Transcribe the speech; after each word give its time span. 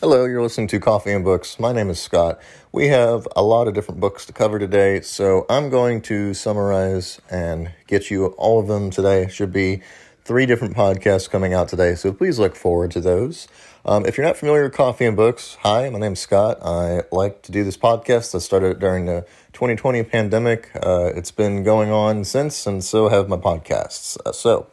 Hello, 0.00 0.26
you're 0.26 0.42
listening 0.42 0.66
to 0.66 0.78
Coffee 0.78 1.10
and 1.12 1.24
Books. 1.24 1.58
My 1.58 1.72
name 1.72 1.88
is 1.88 1.98
Scott. 1.98 2.38
We 2.70 2.88
have 2.88 3.26
a 3.34 3.42
lot 3.42 3.66
of 3.66 3.72
different 3.72 3.98
books 3.98 4.26
to 4.26 4.32
cover 4.34 4.58
today, 4.58 5.00
so 5.00 5.46
I'm 5.48 5.70
going 5.70 6.02
to 6.02 6.34
summarize 6.34 7.18
and 7.30 7.72
get 7.86 8.10
you 8.10 8.26
all 8.36 8.60
of 8.60 8.66
them 8.66 8.90
today. 8.90 9.26
Should 9.28 9.54
be 9.54 9.80
three 10.22 10.44
different 10.44 10.76
podcasts 10.76 11.30
coming 11.30 11.54
out 11.54 11.70
today, 11.70 11.94
so 11.94 12.12
please 12.12 12.38
look 12.38 12.56
forward 12.56 12.90
to 12.90 13.00
those. 13.00 13.48
Um, 13.86 14.04
if 14.04 14.18
you're 14.18 14.26
not 14.26 14.36
familiar 14.36 14.64
with 14.64 14.74
Coffee 14.74 15.06
and 15.06 15.16
Books, 15.16 15.56
hi, 15.62 15.88
my 15.88 15.98
name's 15.98 16.20
Scott. 16.20 16.58
I 16.62 17.04
like 17.10 17.40
to 17.44 17.50
do 17.50 17.64
this 17.64 17.78
podcast. 17.78 18.34
I 18.34 18.38
started 18.40 18.72
it 18.72 18.78
during 18.78 19.06
the 19.06 19.24
2020 19.54 20.02
pandemic. 20.02 20.72
Uh, 20.74 21.10
it's 21.14 21.30
been 21.30 21.64
going 21.64 21.90
on 21.90 22.24
since, 22.24 22.66
and 22.66 22.84
so 22.84 23.08
have 23.08 23.30
my 23.30 23.38
podcasts. 23.38 24.18
Uh, 24.26 24.32
so 24.32 24.66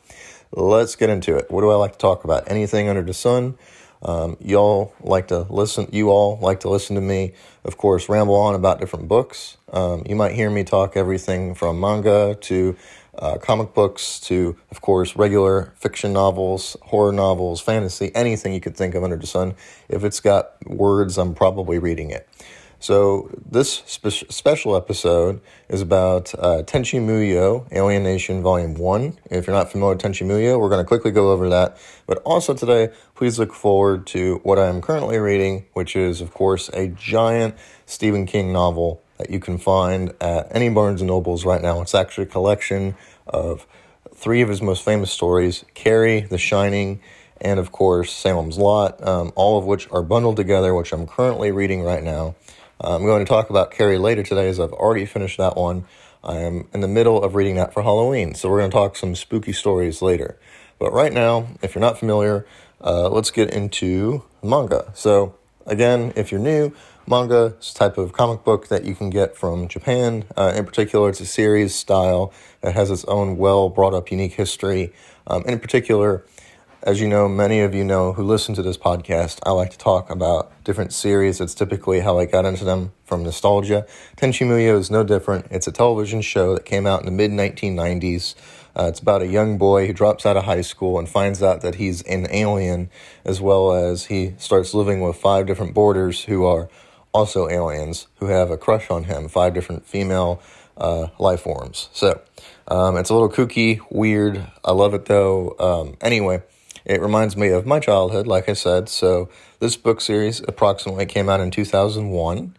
let's 0.52 0.98
get 0.98 1.10
into 1.10 1.38
it. 1.38 1.50
What 1.50 1.62
do 1.62 1.70
I 1.70 1.76
like 1.76 1.94
to 1.94 1.98
talk 1.98 2.26
about? 2.26 2.52
Anything 2.52 2.90
under 2.90 3.04
the 3.04 3.14
sun. 3.14 3.58
Um, 4.04 4.36
y'all 4.42 4.94
like 5.00 5.30
to 5.30 5.48
listen, 5.50 5.88
you 5.92 6.10
all 6.10 6.38
like 6.42 6.60
to 6.62 6.70
listen 6.70 6.96
to 6.96 7.02
me, 7.02 7.34
of 7.64 7.78
course, 7.78 8.10
ramble 8.10 8.36
on 8.36 8.54
about 8.54 8.80
different 8.80 9.08
books. 9.08 9.58
Um, 9.72 10.04
you 10.08 10.16
might 10.16 10.34
hear 10.34 10.50
me 10.50 10.64
talk 10.64 10.98
everything 10.98 11.56
from 11.56 11.80
manga 11.80 12.36
to 12.42 12.76
uh, 13.18 13.38
comic 13.38 13.74
books 13.74 14.20
to, 14.22 14.58
of 14.72 14.82
course, 14.82 15.16
regular 15.16 15.74
fiction 15.78 16.14
novels, 16.14 16.76
horror 16.82 17.12
novels, 17.14 17.62
fantasy, 17.62 18.12
anything 18.14 18.54
you 18.54 18.60
could 18.60 18.76
think 18.76 18.96
of 18.96 19.04
under 19.04 19.16
the 19.16 19.28
sun. 19.28 19.56
If 19.88 20.04
it's 20.04 20.20
got 20.20 20.54
words, 20.68 21.18
I'm 21.18 21.34
probably 21.34 21.80
reading 21.80 22.10
it. 22.10 22.28
So 22.84 23.30
this 23.50 23.82
spe- 23.86 24.30
special 24.30 24.76
episode 24.76 25.40
is 25.70 25.80
about 25.80 26.36
uh, 26.36 26.64
Tenchi 26.64 27.00
Muyo, 27.00 27.66
Alien 27.72 28.04
Nation 28.04 28.42
Volume 28.44 28.74
1. 28.74 29.20
If 29.32 29.48
you're 29.48 29.56
not 29.56 29.72
familiar 29.72 29.96
with 29.96 30.04
Tenchi 30.04 30.28
Muyo, 30.28 30.60
we're 30.60 30.68
going 30.68 30.84
to 30.84 30.86
quickly 30.86 31.12
go 31.12 31.32
over 31.32 31.48
that. 31.48 31.78
But 32.08 32.18
also 32.26 32.54
today, 32.54 32.90
please 33.16 33.40
look 33.40 33.54
forward 33.54 34.06
to 34.08 34.42
what 34.44 34.60
I 34.60 34.68
am 34.68 34.82
currently 34.82 35.18
reading, 35.18 35.66
which 35.72 35.96
is, 35.96 36.20
of 36.20 36.34
course, 36.34 36.68
a 36.74 36.90
giant 36.90 37.56
Stephen 37.86 38.26
King 38.26 38.52
novel 38.52 39.02
that 39.18 39.30
you 39.30 39.40
can 39.40 39.58
find 39.58 40.14
at 40.20 40.54
any 40.54 40.68
Barnes 40.68 41.02
& 41.02 41.04
Nobles 41.04 41.46
right 41.46 41.62
now. 41.62 41.80
It's 41.80 41.96
actually 41.96 42.26
a 42.26 42.32
collection 42.32 42.98
of 43.26 43.66
three 44.14 44.42
of 44.42 44.50
his 44.50 44.62
most 44.62 44.84
famous 44.84 45.10
stories, 45.10 45.64
Carrie, 45.74 46.20
The 46.20 46.38
Shining, 46.38 47.00
and 47.40 47.60
of 47.60 47.72
course 47.72 48.12
Salem's 48.12 48.58
Lot, 48.58 49.06
um, 49.08 49.32
all 49.36 49.58
of 49.58 49.66
which 49.66 49.90
are 49.92 50.02
bundled 50.02 50.36
together, 50.36 50.74
which 50.74 50.92
I'm 50.92 51.08
currently 51.08 51.52
reading 51.52 51.82
right 51.82 52.04
now. 52.04 52.36
I'm 52.82 53.04
going 53.04 53.24
to 53.24 53.30
talk 53.30 53.50
about 53.50 53.72
Carrie 53.72 53.98
later 53.98 54.24
today, 54.24 54.50
as 54.50 54.60
I've 54.60 54.74
already 54.74 55.06
finished 55.06 55.38
that 55.38 55.56
one. 55.56 55.86
I 56.24 56.38
am 56.38 56.68
in 56.74 56.82
the 56.82 56.88
middle 56.88 57.24
of 57.24 57.36
reading 57.36 57.56
that 57.56 57.74
for 57.74 57.84
Halloween, 57.84 58.34
so 58.34 58.50
we're 58.50 58.60
going 58.60 58.72
to 58.72 58.76
talk 58.76 58.96
some 58.96 59.16
spooky 59.16 59.54
stories 59.54 60.02
later. 60.02 60.38
But 60.80 60.92
right 60.92 61.14
now, 61.14 61.48
if 61.62 61.76
you're 61.76 61.82
not 61.82 62.00
familiar, 62.00 62.46
uh, 62.82 63.10
let's 63.10 63.30
get 63.30 63.52
into 63.52 64.24
manga. 64.42 64.92
So, 64.96 65.36
again, 65.66 66.14
if 66.16 66.32
you're 66.32 66.42
new, 66.42 66.74
manga 67.08 67.56
is 67.60 67.72
a 67.72 67.76
type 67.76 67.98
of 67.98 68.12
comic 68.12 68.44
book 68.44 68.70
that 68.70 68.86
you 68.86 68.96
can 68.96 69.10
get 69.10 69.38
from 69.38 69.68
Japan. 69.68 70.26
Uh, 70.36 70.54
in 70.56 70.66
particular, 70.66 71.10
it's 71.10 71.22
a 71.22 71.26
series 71.26 71.76
style 71.76 72.34
that 72.62 72.74
has 72.74 72.90
its 72.90 73.06
own 73.06 73.38
well 73.38 73.70
brought 73.70 73.94
up, 73.94 74.10
unique 74.12 74.34
history. 74.34 74.94
Um, 75.28 75.44
in 75.46 75.60
particular, 75.60 76.26
as 76.84 77.00
you 77.00 77.08
know, 77.08 77.30
many 77.30 77.62
of 77.62 77.74
you 77.74 77.86
know 77.86 78.12
who 78.12 78.24
listen 78.24 78.54
to 78.56 78.62
this 78.62 78.78
podcast, 78.78 79.40
I 79.46 79.52
like 79.52 79.72
to 79.72 79.78
talk 79.78 80.10
about 80.10 80.52
different 80.66 80.92
series. 80.92 81.40
It's 81.40 81.56
typically 81.56 82.02
how 82.02 82.20
I 82.20 82.26
got 82.26 82.44
into 82.44 82.66
them 82.66 82.92
from 83.06 83.24
nostalgia. 83.24 83.88
Tenchi 84.18 84.46
Muyo 84.46 84.78
is 84.78 84.92
no 84.92 85.02
different. 85.06 85.48
It's 85.50 85.66
a 85.66 85.72
television 85.72 86.22
show 86.22 86.54
that 86.56 86.66
came 86.66 86.86
out 86.86 87.00
in 87.00 87.06
the 87.06 87.12
mid 87.14 87.32
1990s. 87.32 88.36
Uh, 88.76 88.88
it's 88.90 89.00
about 89.00 89.22
a 89.22 89.28
young 89.28 89.58
boy 89.58 89.88
who 89.88 89.94
drops 89.94 90.26
out 90.26 90.36
of 90.36 90.44
high 90.44 90.60
school 90.60 91.00
and 91.00 91.08
finds 91.08 91.42
out 91.42 91.62
that 91.62 91.76
he's 91.76 92.02
an 92.02 92.28
alien, 92.32 92.90
as 93.24 93.40
well 93.40 93.72
as 93.72 94.06
he 94.06 94.34
starts 94.38 94.74
living 94.74 95.00
with 95.00 95.16
five 95.16 95.46
different 95.46 95.74
boarders 95.74 96.26
who 96.26 96.44
are 96.44 96.68
also 97.14 97.48
aliens 97.48 98.08
who 98.18 98.26
have 98.26 98.52
a 98.52 98.58
crush 98.58 98.90
on 98.90 99.06
him, 99.06 99.30
five 99.30 99.54
different 99.54 99.86
female 99.86 100.42
uh, 100.76 101.08
life 101.18 101.40
forms. 101.40 101.88
So 101.94 102.20
um, 102.68 102.98
it's 102.98 103.10
a 103.10 103.14
little 103.14 103.30
kooky, 103.30 103.80
weird. 103.90 104.46
I 104.66 104.74
love 104.74 104.94
it 104.94 105.06
though. 105.06 105.56
Um, 105.60 105.96
anyway. 106.02 106.44
It 106.86 107.02
reminds 107.02 107.38
me 107.38 107.50
of 107.50 107.66
my 107.66 107.80
childhood, 107.80 108.28
like 108.28 108.50
I 108.50 108.54
said. 108.54 108.90
So 108.90 109.30
this 109.60 109.78
book 109.78 110.02
series 110.02 110.42
approximately 110.48 111.06
came 111.06 111.30
out 111.30 111.40
in 111.40 111.52
2001. 111.52 112.56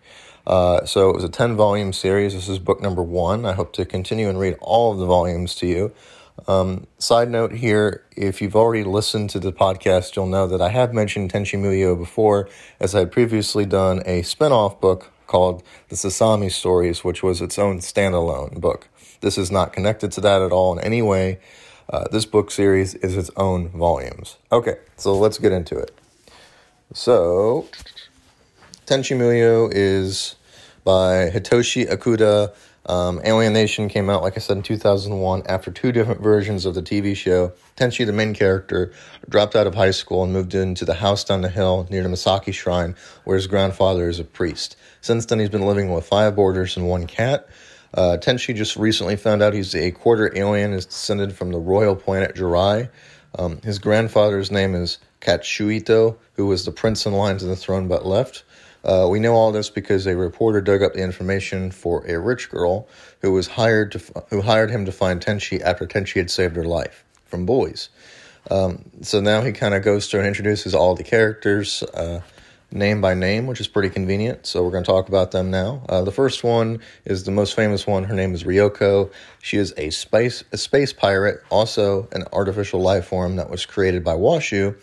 Uh, 0.47 0.85
so 0.85 1.11
it 1.11 1.15
was 1.15 1.25
a 1.25 1.29
10 1.29 1.57
volume 1.57 1.93
series. 1.93 2.35
This 2.35 2.49
is 2.49 2.59
book 2.59 2.81
number 2.81 3.03
one. 3.03 3.45
I 3.45 3.53
hope 3.53 3.73
to 3.75 3.85
continue 3.85 4.29
and 4.29 4.39
read 4.39 4.57
all 4.61 4.93
of 4.93 4.99
the 4.99 5.07
volumes 5.07 5.55
to 5.57 5.67
you. 5.67 5.93
Um, 6.49 6.87
side 6.99 7.31
note 7.31 7.53
here 7.53 8.05
if 8.17 8.43
you've 8.43 8.57
already 8.57 8.85
listened 8.85 9.31
to 9.31 9.39
the 9.39 9.53
podcast, 9.53 10.17
you'll 10.17 10.27
know 10.27 10.47
that 10.47 10.61
I 10.61 10.69
have 10.71 10.93
mentioned 10.93 11.33
Tenchi 11.33 11.59
Muyo 11.59 11.97
before, 11.97 12.49
as 12.81 12.95
I 12.95 13.01
had 13.01 13.13
previously 13.13 13.65
done 13.65 14.03
a 14.05 14.23
spin 14.23 14.53
off 14.53 14.81
book 14.81 15.11
called 15.27 15.63
The 15.89 15.97
Sasami 15.97 16.51
Stories, 16.51 17.05
which 17.05 17.23
was 17.23 17.41
its 17.41 17.59
own 17.59 17.79
standalone 17.79 18.61
book. 18.61 18.89
This 19.21 19.39
is 19.39 19.51
not 19.51 19.73
connected 19.73 20.13
to 20.13 20.21
that 20.23 20.43
at 20.43 20.53
all 20.53 20.77
in 20.77 20.85
any 20.85 21.03
way. 21.03 21.39
Uh, 21.89 22.09
this 22.11 22.25
book 22.25 22.51
series 22.51 22.95
is 22.95 23.17
its 23.17 23.31
own 23.37 23.69
volumes. 23.69 24.39
Okay, 24.51 24.77
so 24.97 25.17
let's 25.17 25.39
get 25.39 25.53
into 25.53 25.79
it. 25.79 25.91
So, 26.95 27.69
Tenchi 28.87 29.17
Muyo 29.17 29.71
is 29.73 30.37
by 30.85 31.31
Hitoshi 31.31 31.89
Okuda. 31.91 32.55
Um, 32.87 33.21
came 33.89 34.11
out, 34.11 34.23
like 34.23 34.37
I 34.37 34.41
said, 34.41 34.59
in 34.59 34.63
2001 34.63 35.43
after 35.47 35.71
two 35.71 35.91
different 35.91 36.21
versions 36.21 36.67
of 36.67 36.75
the 36.75 36.83
TV 36.83 37.17
show. 37.17 37.53
Tenchi, 37.77 38.05
the 38.05 38.13
main 38.13 38.35
character, 38.35 38.93
dropped 39.29 39.57
out 39.57 39.67
of 39.67 39.75
high 39.75 39.91
school 39.91 40.23
and 40.23 40.33
moved 40.33 40.55
into 40.55 40.85
the 40.85 40.95
house 40.95 41.25
down 41.25 41.41
the 41.41 41.49
hill 41.49 41.87
near 41.91 42.03
the 42.03 42.11
Misaki 42.11 42.53
Shrine, 42.53 42.95
where 43.25 43.37
his 43.37 43.47
grandfather 43.47 44.09
is 44.09 44.21
a 44.21 44.25
priest. 44.25 44.77
Since 45.01 45.27
then, 45.27 45.39
he's 45.39 45.49
been 45.49 45.67
living 45.67 45.93
with 45.93 46.07
five 46.07 46.37
boarders 46.37 46.77
and 46.77 46.87
one 46.87 47.07
cat. 47.07 47.49
Uh, 47.95 48.17
just 48.17 48.77
recently 48.77 49.17
found 49.17 49.41
out 49.41 49.55
he's 49.55 49.75
a 49.75 49.93
quarter 49.93 50.37
alien, 50.37 50.73
is 50.73 50.85
descended 50.85 51.33
from 51.33 51.53
the 51.53 51.59
royal 51.59 51.95
planet 51.95 52.35
Jirai. 52.35 52.91
Um, 53.39 53.61
his 53.63 53.79
grandfather's 53.79 54.51
name 54.51 54.75
is 54.75 54.99
Katsuhito, 55.21 56.17
who 56.35 56.47
was 56.47 56.65
the 56.65 56.73
prince 56.73 57.07
in 57.07 57.13
line 57.13 57.39
to 57.39 57.47
the 57.47 57.57
throne 57.57 57.89
but 57.89 58.05
left. 58.05 58.43
Uh, 58.85 59.09
we 59.11 59.19
know 59.19 59.35
all 59.35 59.51
this 59.51 59.71
because 59.71 60.07
a 60.07 60.17
reporter 60.17 60.61
dug 60.61 60.83
up 60.83 60.93
the 60.93 61.03
information 61.03 61.71
for 61.71 62.05
a 62.07 62.19
rich 62.19 62.51
girl 62.51 62.87
who 63.23 63.33
was 63.33 63.47
hired 63.47 63.93
to 63.93 64.25
who 64.29 64.43
hired 64.43 64.71
him 64.71 64.85
to 64.85 64.93
find 64.93 65.25
Tenchi 65.25 65.61
after 65.63 65.87
Tenchi 65.87 66.17
had 66.17 66.31
saved 66.31 66.57
her 66.57 66.65
life 66.65 67.05
from 67.25 67.47
boys. 67.47 67.89
Um, 68.51 68.85
so 69.01 69.21
now 69.21 69.41
he 69.41 69.53
kind 69.53 69.73
of 69.73 69.83
goes 69.83 70.11
through 70.11 70.21
and 70.21 70.29
introduces 70.29 70.75
all 70.75 70.95
the 70.95 71.03
characters. 71.03 71.83
Uh, 71.83 72.21
name 72.75 73.01
by 73.01 73.15
name, 73.15 73.47
which 73.47 73.61
is 73.61 73.69
pretty 73.69 73.89
convenient. 73.89 74.47
So 74.47 74.63
we're 74.63 74.73
going 74.73 74.85
to 74.85 74.91
talk 74.91 75.09
about 75.09 75.31
them 75.31 75.51
now. 75.51 75.83
Uh, 75.89 76.03
the 76.03 76.13
first 76.13 76.43
one 76.43 76.81
is 77.05 77.25
the 77.25 77.31
most 77.31 77.55
famous 77.55 77.87
one. 77.87 78.05
Her 78.05 78.15
name 78.15 78.35
is 78.35 78.45
Ryoko. 78.45 79.11
She 79.41 79.57
is 79.57 79.73
a 79.77 79.91
space 79.91 80.45
a 80.53 80.57
space 80.57 80.93
pirate, 80.93 81.43
also 81.51 82.09
an 82.13 82.25
artificial 82.33 82.81
life 82.81 83.07
form 83.07 83.37
that 83.37 83.49
was 83.49 83.65
created 83.65 84.03
by 84.03 84.15
Washu, 84.15 84.77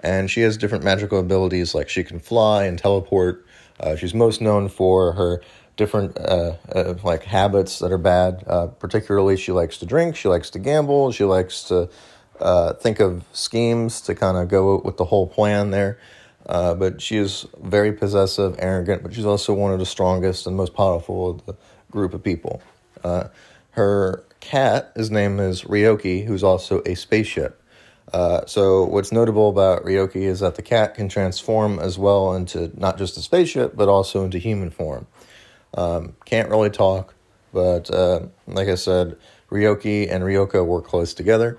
and 0.00 0.30
she 0.30 0.40
has 0.40 0.56
different 0.56 0.82
magical 0.82 1.20
abilities 1.20 1.74
like 1.74 1.88
she 1.88 2.02
can 2.02 2.18
fly 2.18 2.64
and 2.64 2.78
teleport. 2.78 3.44
Uh, 3.78 3.96
she's 3.96 4.14
most 4.14 4.40
known 4.40 4.68
for 4.68 5.12
her 5.12 5.40
different 5.76 6.16
uh, 6.16 6.56
uh, 6.72 6.94
like 7.02 7.24
habits 7.24 7.80
that 7.80 7.92
are 7.92 7.98
bad. 7.98 8.42
Uh, 8.46 8.66
particularly, 8.68 9.36
she 9.36 9.52
likes 9.52 9.78
to 9.78 9.86
drink. 9.86 10.16
She 10.16 10.28
likes 10.28 10.50
to 10.50 10.58
gamble. 10.58 11.12
She 11.12 11.24
likes 11.24 11.64
to 11.64 11.90
uh, 12.40 12.74
think 12.74 13.00
of 13.00 13.24
schemes 13.32 14.00
to 14.02 14.14
kind 14.14 14.36
of 14.36 14.48
go 14.48 14.80
with 14.84 14.96
the 14.96 15.04
whole 15.04 15.26
plan 15.26 15.70
there. 15.70 15.98
Uh, 16.46 16.74
but 16.74 17.00
she 17.00 17.16
is 17.16 17.46
very 17.62 17.92
possessive, 17.92 18.56
arrogant, 18.58 19.02
but 19.02 19.14
she's 19.14 19.24
also 19.24 19.54
one 19.54 19.72
of 19.72 19.78
the 19.78 19.86
strongest 19.86 20.46
and 20.46 20.56
most 20.56 20.74
powerful 20.74 21.30
of 21.30 21.46
the 21.46 21.56
group 21.90 22.12
of 22.12 22.22
people. 22.22 22.60
Uh, 23.02 23.28
her 23.70 24.24
cat, 24.40 24.92
his 24.94 25.10
name 25.10 25.40
is 25.40 25.62
Ryoki, 25.62 26.26
who's 26.26 26.44
also 26.44 26.82
a 26.84 26.94
spaceship. 26.94 27.60
Uh, 28.12 28.44
so, 28.46 28.84
what's 28.84 29.10
notable 29.10 29.48
about 29.48 29.84
Ryoki 29.84 30.22
is 30.22 30.40
that 30.40 30.56
the 30.56 30.62
cat 30.62 30.94
can 30.94 31.08
transform 31.08 31.78
as 31.78 31.98
well 31.98 32.34
into 32.34 32.70
not 32.78 32.98
just 32.98 33.16
a 33.16 33.20
spaceship, 33.20 33.74
but 33.74 33.88
also 33.88 34.24
into 34.24 34.38
human 34.38 34.70
form. 34.70 35.06
Um, 35.72 36.14
can't 36.24 36.50
really 36.50 36.70
talk, 36.70 37.14
but 37.52 37.90
uh, 37.90 38.26
like 38.46 38.68
I 38.68 38.74
said, 38.74 39.16
Ryoki 39.50 40.08
and 40.10 40.22
Ryoko 40.22 40.64
work 40.64 40.84
close 40.84 41.14
together. 41.14 41.58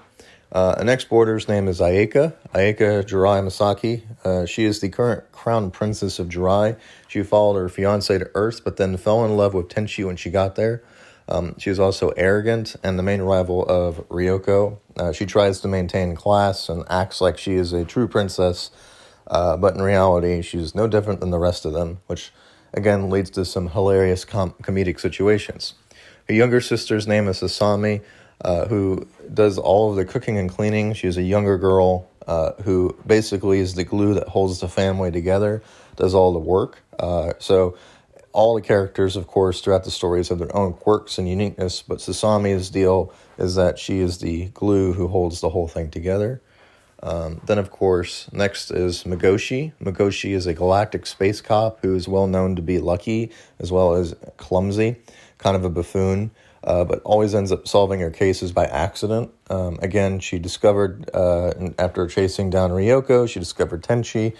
Uh, 0.52 0.76
an 0.78 0.88
ex-boarder's 0.88 1.50
name 1.50 1.68
is 1.68 1.82
Ayeka, 1.82 2.34
Ayeka 2.54 3.04
Jirai 3.04 3.44
Misaki. 3.44 4.04
Uh, 4.26 4.46
she 4.46 4.66
is 4.66 4.82
the 4.82 4.90
current 4.90 5.32
crown 5.32 5.72
princess 5.72 6.20
of 6.20 6.28
Jirai. 6.28 6.78
She 7.08 7.24
followed 7.24 7.60
her 7.60 7.70
fiance 7.70 8.18
to 8.18 8.30
Earth, 8.34 8.64
but 8.64 8.78
then 8.78 8.98
fell 8.98 9.24
in 9.24 9.38
love 9.38 9.54
with 9.54 9.70
Tenchi 9.70 10.06
when 10.06 10.16
she 10.16 10.32
got 10.32 10.56
there. 10.56 10.84
Um, 11.30 11.58
she 11.58 11.70
is 11.70 11.80
also 11.80 12.10
arrogant 12.10 12.76
and 12.84 13.00
the 13.00 13.04
main 13.04 13.22
rival 13.22 13.64
of 13.66 13.98
Ryoko. 14.10 14.80
Uh, 14.98 15.12
she 15.12 15.26
tries 15.26 15.62
to 15.62 15.68
maintain 15.68 16.16
class 16.16 16.70
and 16.70 16.84
acts 16.90 17.22
like 17.22 17.38
she 17.38 17.54
is 17.54 17.72
a 17.72 17.86
true 17.86 18.08
princess, 18.08 18.72
uh, 19.28 19.56
but 19.58 19.76
in 19.76 19.82
reality, 19.82 20.42
she's 20.42 20.76
no 20.76 20.88
different 20.88 21.20
than 21.20 21.30
the 21.30 21.40
rest 21.40 21.66
of 21.66 21.74
them, 21.74 22.00
which 22.08 22.32
again 22.74 23.10
leads 23.10 23.30
to 23.32 23.46
some 23.46 23.70
hilarious 23.70 24.26
com- 24.26 24.54
comedic 24.62 25.00
situations. 25.00 25.76
Her 26.28 26.34
younger 26.34 26.62
sister's 26.62 27.08
name 27.08 27.28
is 27.28 27.40
Sasami 27.40 28.02
uh, 28.42 28.68
who 28.68 29.08
does 29.34 29.58
all 29.58 29.90
of 29.90 29.96
the 29.96 30.06
cooking 30.06 30.38
and 30.38 30.50
cleaning. 30.50 30.94
She 30.94 31.08
is 31.08 31.18
a 31.18 31.22
younger 31.24 31.58
girl, 31.58 32.10
uh, 32.28 32.54
who 32.64 32.96
basically 33.06 33.60
is 33.60 33.76
the 33.76 33.84
glue 33.84 34.14
that 34.14 34.28
holds 34.28 34.60
the 34.60 34.68
family 34.68 35.12
together, 35.12 35.62
does 35.96 36.14
all 36.14 36.34
the 36.34 36.40
work. 36.40 36.82
Uh, 37.00 37.34
so 37.40 37.78
all 38.34 38.56
the 38.56 38.62
characters, 38.62 39.16
of 39.16 39.28
course, 39.28 39.62
throughout 39.62 39.86
the 39.86 39.92
stories 39.92 40.30
have 40.30 40.40
their 40.40 40.56
own 40.56 40.74
quirks 40.74 41.18
and 41.18 41.28
uniqueness, 41.30 41.82
but 41.82 42.00
Sasami's 42.00 42.70
deal 42.70 43.14
is 43.38 43.56
that 43.56 43.80
she 43.80 44.00
is 44.00 44.18
the 44.18 44.48
glue 44.48 44.94
who 44.94 45.08
holds 45.08 45.40
the 45.40 45.50
whole 45.50 45.68
thing 45.68 45.90
together. 45.90 46.42
Um, 47.02 47.40
then, 47.46 47.60
of 47.60 47.72
course, 47.72 48.30
next 48.32 48.72
is 48.72 49.04
Mihoshi. 49.04 49.74
Mihoshi 49.82 50.32
is 50.32 50.48
a 50.48 50.54
galactic 50.54 51.06
space 51.06 51.40
cop 51.40 51.80
who 51.82 51.96
is 51.96 52.08
well 52.08 52.28
known 52.28 52.56
to 52.56 52.62
be 52.62 52.80
lucky 52.80 53.32
as 53.60 53.72
well 53.72 53.94
as 53.94 54.16
clumsy, 54.38 54.96
kind 55.38 55.56
of 55.56 55.64
a 55.64 55.70
buffoon, 55.70 56.32
uh, 56.66 56.84
but 56.84 57.02
always 57.04 57.36
ends 57.36 57.52
up 57.52 57.68
solving 57.68 58.00
her 58.00 58.10
cases 58.10 58.52
by 58.52 58.66
accident. 58.66 59.32
Um, 59.50 59.78
again, 59.82 60.20
she 60.20 60.40
discovered, 60.40 61.10
uh, 61.14 61.54
after 61.78 62.08
chasing 62.08 62.50
down 62.50 62.72
Ryoko, 62.72 63.30
she 63.30 63.40
discovered 63.40 63.84
Tenchi, 63.84 64.36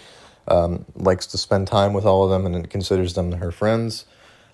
um, 0.48 0.84
likes 0.96 1.26
to 1.28 1.38
spend 1.38 1.68
time 1.68 1.92
with 1.92 2.04
all 2.04 2.24
of 2.24 2.30
them 2.30 2.52
and 2.52 2.68
considers 2.68 3.14
them 3.14 3.32
her 3.32 3.52
friends. 3.52 4.06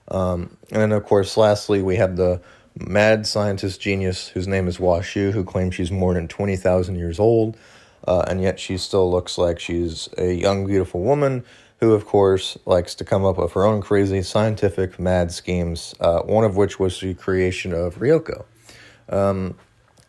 Um, 0.08 0.56
and 0.70 0.82
then, 0.82 0.92
of 0.92 1.04
course, 1.04 1.36
lastly, 1.36 1.82
we 1.82 1.96
have 1.96 2.16
the 2.16 2.42
mad 2.78 3.26
scientist 3.26 3.80
genius 3.80 4.28
whose 4.28 4.46
name 4.46 4.69
is 4.69 4.76
Washu, 4.76 5.32
who 5.32 5.44
claims 5.44 5.74
she's 5.74 5.90
more 5.90 6.12
than 6.12 6.28
20,000 6.28 6.96
years 6.96 7.19
old, 7.19 7.56
uh, 8.06 8.24
and 8.26 8.42
yet 8.42 8.60
she 8.60 8.76
still 8.76 9.10
looks 9.10 9.38
like 9.38 9.58
she's 9.58 10.10
a 10.19 10.32
young, 10.32 10.66
beautiful 10.66 11.00
woman 11.00 11.44
who, 11.82 11.94
of 11.94 12.06
course, 12.06 12.56
likes 12.64 12.94
to 12.94 13.05
come 13.05 13.25
up 13.25 13.37
with 13.37 13.55
her 13.55 13.64
own 13.64 13.81
crazy 13.81 14.23
scientific 14.23 15.00
mad 15.00 15.32
schemes, 15.32 15.96
uh, 15.99 16.20
one 16.20 16.44
of 16.44 16.55
which 16.55 16.79
was 16.79 17.00
the 17.00 17.12
creation 17.12 17.73
of 17.73 17.96
Ryoko. 17.96 18.44
Um, 19.08 19.58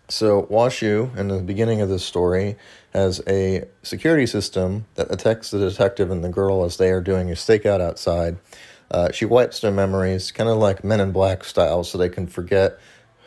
so, 0.07 0.43
Washu, 0.43 1.17
in 1.17 1.29
the 1.29 1.39
beginning 1.39 1.81
of 1.81 1.89
this 1.89 2.05
story, 2.05 2.57
has 2.93 3.23
a 3.25 3.65
security 3.81 4.27
system 4.27 4.85
that 4.93 5.09
detects 5.09 5.49
the 5.49 5.57
detective 5.57 6.11
and 6.11 6.23
the 6.23 6.29
girl 6.29 6.63
as 6.63 6.77
they 6.77 6.91
are 6.91 7.01
doing 7.01 7.31
a 7.31 7.33
stakeout 7.33 7.81
outside. 7.81 8.37
Uh, 8.91 9.11
she 9.11 9.25
wipes 9.25 9.59
their 9.59 9.71
memories, 9.71 10.31
kind 10.31 10.51
of 10.51 10.59
like 10.59 10.83
Men 10.83 10.99
in 10.99 11.11
Black 11.11 11.43
style, 11.43 11.83
so 11.83 11.97
they 11.97 12.07
can 12.07 12.27
forget 12.27 12.77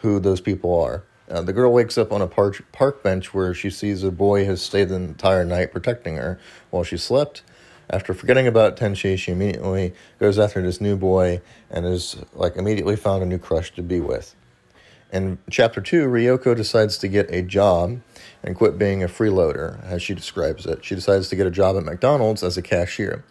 who 0.02 0.20
those 0.20 0.40
people 0.40 0.72
are. 0.80 1.02
Uh, 1.28 1.42
the 1.42 1.52
girl 1.52 1.72
wakes 1.72 1.98
up 1.98 2.12
on 2.12 2.22
a 2.22 2.28
park, 2.28 2.64
park 2.70 3.02
bench 3.02 3.34
where 3.34 3.52
she 3.52 3.70
sees 3.70 4.04
a 4.04 4.12
boy 4.12 4.44
has 4.44 4.62
stayed 4.62 4.88
the 4.88 4.94
entire 4.94 5.44
night 5.44 5.72
protecting 5.72 6.14
her 6.14 6.38
while 6.70 6.84
she 6.84 6.96
slept. 6.96 7.42
After 7.88 8.14
forgetting 8.14 8.46
about 8.46 8.76
Tenchi, 8.76 9.16
she 9.16 9.32
immediately 9.32 9.94
goes 10.18 10.38
after 10.38 10.60
this 10.60 10.80
new 10.80 10.96
boy 10.96 11.40
and 11.70 11.86
is 11.86 12.16
like 12.34 12.56
immediately 12.56 12.96
found 12.96 13.22
a 13.22 13.26
new 13.26 13.38
crush 13.38 13.72
to 13.74 13.82
be 13.82 14.00
with. 14.00 14.34
In 15.12 15.38
chapter 15.50 15.80
two, 15.80 16.06
Ryoko 16.06 16.56
decides 16.56 16.98
to 16.98 17.08
get 17.08 17.32
a 17.32 17.40
job 17.40 18.00
and 18.42 18.56
quit 18.56 18.76
being 18.76 19.04
a 19.04 19.08
freeloader, 19.08 19.82
as 19.84 20.02
she 20.02 20.14
describes 20.14 20.66
it. 20.66 20.84
She 20.84 20.96
decides 20.96 21.28
to 21.28 21.36
get 21.36 21.46
a 21.46 21.50
job 21.50 21.76
at 21.76 21.84
McDonald's 21.84 22.42
as 22.42 22.56
a 22.56 22.62
cashier. 22.62 23.24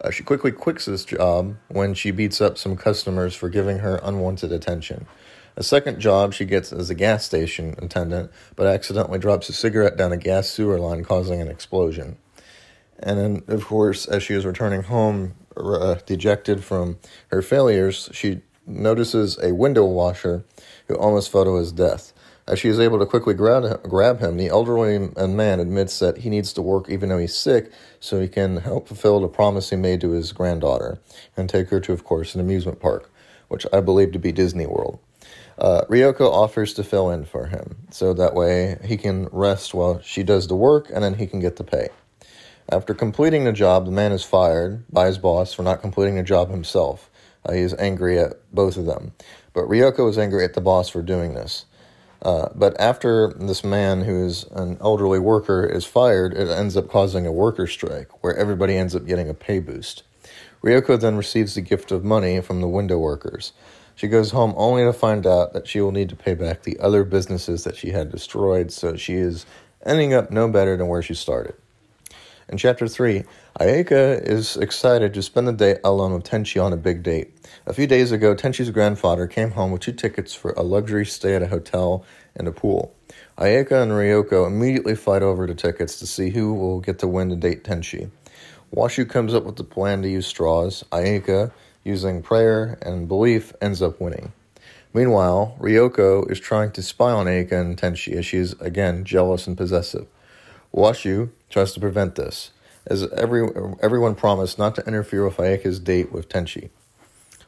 Uh, 0.00 0.10
she 0.10 0.24
quickly 0.24 0.50
quits 0.50 0.86
this 0.86 1.04
job 1.04 1.56
when 1.68 1.94
she 1.94 2.10
beats 2.10 2.40
up 2.40 2.58
some 2.58 2.76
customers 2.76 3.34
for 3.36 3.48
giving 3.48 3.78
her 3.78 4.00
unwanted 4.02 4.50
attention. 4.50 5.06
A 5.56 5.62
second 5.62 6.00
job 6.00 6.32
she 6.32 6.46
gets 6.46 6.72
as 6.72 6.90
a 6.90 6.94
gas 6.94 7.24
station 7.24 7.74
attendant, 7.78 8.30
but 8.56 8.66
accidentally 8.66 9.18
drops 9.18 9.48
a 9.48 9.52
cigarette 9.52 9.96
down 9.96 10.12
a 10.12 10.16
gas 10.16 10.48
sewer 10.48 10.80
line, 10.80 11.04
causing 11.04 11.40
an 11.40 11.48
explosion. 11.48 12.16
And 13.02 13.18
then, 13.18 13.42
of 13.48 13.64
course, 13.64 14.06
as 14.06 14.22
she 14.22 14.34
is 14.34 14.46
returning 14.46 14.82
home, 14.82 15.34
uh, 15.56 15.96
dejected 16.06 16.62
from 16.62 16.98
her 17.28 17.42
failures, 17.42 18.08
she 18.12 18.42
notices 18.66 19.38
a 19.42 19.54
window 19.54 19.84
washer 19.84 20.44
who 20.86 20.94
almost 20.94 21.30
fell 21.30 21.44
to 21.44 21.56
his 21.56 21.72
death. 21.72 22.12
As 22.46 22.58
she 22.58 22.68
is 22.68 22.80
able 22.80 22.98
to 22.98 23.06
quickly 23.06 23.34
grab, 23.34 23.82
grab 23.84 24.18
him, 24.18 24.36
the 24.36 24.48
elderly 24.48 24.98
man 25.16 25.60
admits 25.60 25.98
that 26.00 26.18
he 26.18 26.30
needs 26.30 26.52
to 26.54 26.62
work 26.62 26.88
even 26.88 27.08
though 27.08 27.18
he's 27.18 27.36
sick 27.36 27.70
so 28.00 28.20
he 28.20 28.28
can 28.28 28.58
help 28.58 28.88
fulfill 28.88 29.20
the 29.20 29.28
promise 29.28 29.70
he 29.70 29.76
made 29.76 30.00
to 30.00 30.10
his 30.10 30.32
granddaughter 30.32 30.98
and 31.36 31.48
take 31.48 31.68
her 31.68 31.80
to, 31.80 31.92
of 31.92 32.04
course, 32.04 32.34
an 32.34 32.40
amusement 32.40 32.80
park, 32.80 33.10
which 33.48 33.66
I 33.72 33.80
believe 33.80 34.12
to 34.12 34.18
be 34.18 34.32
Disney 34.32 34.66
World. 34.66 34.98
Uh, 35.58 35.82
Ryoko 35.88 36.28
offers 36.32 36.72
to 36.74 36.82
fill 36.82 37.10
in 37.10 37.24
for 37.24 37.46
him 37.46 37.86
so 37.90 38.14
that 38.14 38.34
way 38.34 38.78
he 38.84 38.96
can 38.96 39.28
rest 39.30 39.74
while 39.74 40.00
she 40.00 40.22
does 40.22 40.48
the 40.48 40.56
work 40.56 40.90
and 40.92 41.04
then 41.04 41.14
he 41.14 41.26
can 41.26 41.38
get 41.38 41.56
the 41.56 41.64
pay. 41.64 41.88
After 42.72 42.94
completing 42.94 43.42
the 43.42 43.52
job, 43.52 43.84
the 43.84 43.90
man 43.90 44.12
is 44.12 44.22
fired 44.22 44.84
by 44.92 45.06
his 45.06 45.18
boss 45.18 45.52
for 45.52 45.64
not 45.64 45.80
completing 45.80 46.14
the 46.14 46.22
job 46.22 46.50
himself. 46.50 47.10
Uh, 47.44 47.52
he 47.52 47.62
is 47.62 47.74
angry 47.74 48.16
at 48.16 48.34
both 48.54 48.76
of 48.76 48.86
them. 48.86 49.12
But 49.52 49.64
Ryoko 49.64 50.08
is 50.08 50.16
angry 50.16 50.44
at 50.44 50.54
the 50.54 50.60
boss 50.60 50.88
for 50.88 51.02
doing 51.02 51.34
this. 51.34 51.64
Uh, 52.22 52.48
but 52.54 52.78
after 52.78 53.32
this 53.32 53.64
man, 53.64 54.02
who 54.02 54.24
is 54.24 54.44
an 54.52 54.76
elderly 54.80 55.18
worker, 55.18 55.66
is 55.66 55.84
fired, 55.84 56.32
it 56.32 56.48
ends 56.48 56.76
up 56.76 56.88
causing 56.88 57.26
a 57.26 57.32
worker 57.32 57.66
strike 57.66 58.22
where 58.22 58.36
everybody 58.36 58.76
ends 58.76 58.94
up 58.94 59.04
getting 59.04 59.28
a 59.28 59.34
pay 59.34 59.58
boost. 59.58 60.04
Ryoko 60.62 61.00
then 61.00 61.16
receives 61.16 61.56
the 61.56 61.62
gift 61.62 61.90
of 61.90 62.04
money 62.04 62.40
from 62.40 62.60
the 62.60 62.68
window 62.68 62.98
workers. 62.98 63.52
She 63.96 64.06
goes 64.06 64.30
home 64.30 64.54
only 64.56 64.84
to 64.84 64.92
find 64.92 65.26
out 65.26 65.54
that 65.54 65.66
she 65.66 65.80
will 65.80 65.92
need 65.92 66.10
to 66.10 66.16
pay 66.16 66.34
back 66.34 66.62
the 66.62 66.78
other 66.78 67.02
businesses 67.02 67.64
that 67.64 67.76
she 67.76 67.90
had 67.90 68.12
destroyed, 68.12 68.70
so 68.70 68.96
she 68.96 69.14
is 69.14 69.44
ending 69.84 70.14
up 70.14 70.30
no 70.30 70.48
better 70.48 70.76
than 70.76 70.86
where 70.86 71.02
she 71.02 71.14
started. 71.14 71.56
In 72.50 72.58
chapter 72.58 72.88
3, 72.88 73.22
Ayeka 73.60 74.26
is 74.26 74.56
excited 74.56 75.14
to 75.14 75.22
spend 75.22 75.46
the 75.46 75.52
day 75.52 75.78
alone 75.84 76.12
with 76.14 76.24
Tenchi 76.24 76.60
on 76.60 76.72
a 76.72 76.76
big 76.76 77.04
date. 77.04 77.32
A 77.64 77.72
few 77.72 77.86
days 77.86 78.10
ago, 78.10 78.34
Tenchi's 78.34 78.70
grandfather 78.70 79.28
came 79.28 79.52
home 79.52 79.70
with 79.70 79.82
two 79.82 79.92
tickets 79.92 80.34
for 80.34 80.50
a 80.56 80.62
luxury 80.62 81.06
stay 81.06 81.36
at 81.36 81.44
a 81.44 81.46
hotel 81.46 82.04
and 82.34 82.48
a 82.48 82.52
pool. 82.52 82.92
Ayeka 83.38 83.80
and 83.80 83.92
Ryoko 83.92 84.48
immediately 84.48 84.96
fight 84.96 85.22
over 85.22 85.46
the 85.46 85.54
tickets 85.54 86.00
to 86.00 86.08
see 86.08 86.30
who 86.30 86.52
will 86.52 86.80
get 86.80 86.98
to 86.98 87.06
win 87.06 87.28
the 87.28 87.36
date 87.36 87.62
Tenchi. 87.62 88.10
Washu 88.74 89.08
comes 89.08 89.32
up 89.32 89.44
with 89.44 89.54
the 89.54 89.62
plan 89.62 90.02
to 90.02 90.08
use 90.08 90.26
straws. 90.26 90.82
Ayeka, 90.90 91.52
using 91.84 92.20
prayer 92.20 92.80
and 92.82 93.06
belief, 93.06 93.52
ends 93.60 93.80
up 93.80 94.00
winning. 94.00 94.32
Meanwhile, 94.92 95.56
Ryoko 95.60 96.28
is 96.28 96.40
trying 96.40 96.72
to 96.72 96.82
spy 96.82 97.12
on 97.12 97.26
Ayeka 97.26 97.52
and 97.52 97.80
Tenchi 97.80 98.14
as 98.14 98.26
she 98.26 98.38
is, 98.38 98.54
again, 98.54 99.04
jealous 99.04 99.46
and 99.46 99.56
possessive. 99.56 100.08
Washu 100.74 101.30
tries 101.48 101.72
to 101.72 101.80
prevent 101.80 102.14
this, 102.14 102.50
as 102.86 103.10
every, 103.12 103.48
everyone 103.82 104.14
promised 104.14 104.58
not 104.58 104.74
to 104.76 104.86
interfere 104.86 105.24
with 105.24 105.36
Ayeka's 105.36 105.78
date 105.78 106.12
with 106.12 106.28
Tenchi. 106.28 106.70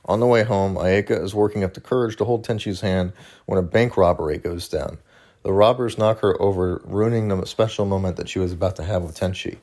On 0.04 0.18
the 0.18 0.26
way 0.26 0.42
home, 0.42 0.74
Ayeka 0.74 1.22
is 1.22 1.34
working 1.34 1.62
up 1.62 1.74
the 1.74 1.80
courage 1.80 2.16
to 2.16 2.24
hold 2.24 2.44
Tenchi's 2.44 2.80
hand 2.80 3.12
when 3.46 3.58
a 3.58 3.62
bank 3.62 3.96
robbery 3.96 4.38
goes 4.38 4.68
down. 4.68 4.98
The 5.44 5.52
robbers 5.52 5.96
knock 5.96 6.20
her 6.20 6.40
over, 6.42 6.80
ruining 6.84 7.28
the 7.28 7.46
special 7.46 7.84
moment 7.84 8.16
that 8.16 8.28
she 8.28 8.38
was 8.38 8.52
about 8.52 8.76
to 8.76 8.84
have 8.84 9.02
with 9.02 9.18
Tenchi. 9.18 9.58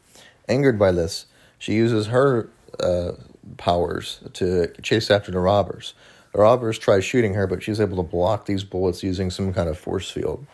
Angered 0.47 0.79
by 0.79 0.91
this, 0.91 1.25
she 1.57 1.73
uses 1.73 2.07
her 2.07 2.50
uh, 2.79 3.11
powers 3.57 4.19
to 4.33 4.68
chase 4.81 5.11
after 5.11 5.31
the 5.31 5.39
robbers. 5.39 5.94
The 6.33 6.39
robbers 6.39 6.78
try 6.78 6.99
shooting 7.01 7.33
her, 7.33 7.47
but 7.47 7.61
she's 7.61 7.81
able 7.81 7.97
to 7.97 8.04
block 8.04 8.45
these 8.45 8.63
bullets 8.63 9.04
using 9.04 9.30
some 9.30 9.54
kind 9.54 9.68
of 9.68 9.78
force 9.78 10.09
field. 10.09 10.45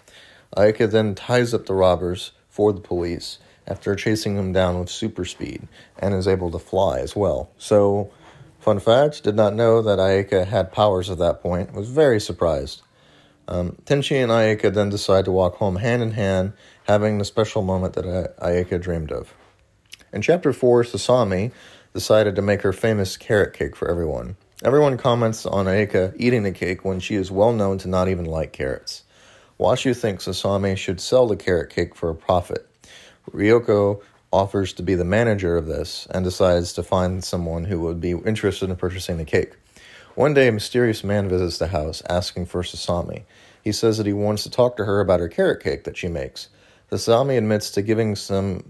Ayeka 0.57 0.89
then 0.89 1.13
ties 1.15 1.53
up 1.53 1.65
the 1.65 1.73
robbers, 1.73 2.31
for 2.55 2.71
the 2.71 2.79
police 2.79 3.37
after 3.67 3.93
chasing 3.95 4.37
them 4.37 4.53
down 4.53 4.79
with 4.79 4.89
super 4.89 5.25
speed 5.25 5.67
and 5.99 6.13
is 6.13 6.25
able 6.25 6.49
to 6.51 6.57
fly 6.57 6.99
as 6.99 7.13
well. 7.13 7.49
So, 7.57 8.13
fun 8.61 8.79
fact 8.79 9.25
did 9.25 9.35
not 9.35 9.53
know 9.53 9.81
that 9.81 9.99
Ayeka 9.99 10.47
had 10.47 10.71
powers 10.71 11.09
at 11.09 11.17
that 11.17 11.41
point, 11.41 11.73
was 11.73 11.89
very 11.89 12.21
surprised. 12.21 12.81
Um, 13.49 13.75
Tenchi 13.83 14.15
and 14.15 14.31
Ayeka 14.31 14.73
then 14.73 14.87
decide 14.87 15.25
to 15.25 15.33
walk 15.33 15.55
home 15.55 15.75
hand 15.75 16.01
in 16.01 16.11
hand, 16.11 16.53
having 16.87 17.17
the 17.17 17.25
special 17.25 17.61
moment 17.61 17.93
that 17.95 18.37
Ayeka 18.39 18.81
dreamed 18.81 19.11
of. 19.11 19.33
In 20.13 20.21
chapter 20.21 20.53
4, 20.53 20.83
Sasami 20.83 21.51
decided 21.93 22.37
to 22.37 22.41
make 22.41 22.61
her 22.61 22.71
famous 22.71 23.17
carrot 23.17 23.53
cake 23.53 23.75
for 23.75 23.89
everyone. 23.89 24.37
Everyone 24.63 24.97
comments 24.97 25.45
on 25.45 25.65
Ayeka 25.65 26.15
eating 26.17 26.43
the 26.43 26.53
cake 26.53 26.85
when 26.85 27.01
she 27.01 27.15
is 27.15 27.29
well 27.31 27.51
known 27.51 27.79
to 27.79 27.89
not 27.89 28.07
even 28.07 28.23
like 28.23 28.53
carrots. 28.53 29.03
Washu 29.59 29.95
thinks 29.95 30.25
Sasami 30.27 30.77
should 30.77 30.99
sell 30.99 31.27
the 31.27 31.37
carrot 31.37 31.69
cake 31.69 31.95
for 31.95 32.09
a 32.09 32.15
profit. 32.15 32.67
Ryoko 33.31 34.01
offers 34.31 34.73
to 34.73 34.83
be 34.83 34.95
the 34.95 35.05
manager 35.05 35.55
of 35.57 35.65
this 35.65 36.07
and 36.11 36.25
decides 36.25 36.73
to 36.73 36.83
find 36.83 37.23
someone 37.23 37.63
who 37.63 37.79
would 37.79 38.01
be 38.01 38.11
interested 38.11 38.69
in 38.69 38.75
purchasing 38.75 39.17
the 39.17 39.25
cake. 39.25 39.53
One 40.15 40.33
day, 40.33 40.47
a 40.47 40.51
mysterious 40.51 41.03
man 41.03 41.29
visits 41.29 41.57
the 41.57 41.67
house 41.67 42.01
asking 42.09 42.47
for 42.47 42.63
Sasami. 42.63 43.23
He 43.63 43.71
says 43.71 43.97
that 43.97 44.05
he 44.05 44.13
wants 44.13 44.43
to 44.43 44.49
talk 44.49 44.77
to 44.77 44.85
her 44.85 44.99
about 44.99 45.19
her 45.19 45.27
carrot 45.27 45.63
cake 45.63 45.85
that 45.85 45.97
she 45.97 46.07
makes. 46.07 46.49
Sasami 46.91 47.37
admits 47.37 47.71
to 47.71 47.81
giving 47.81 48.15
some 48.15 48.63